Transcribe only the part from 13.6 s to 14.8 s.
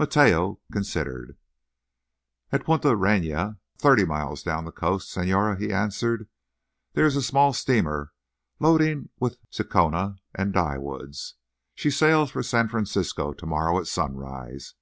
at sunrise.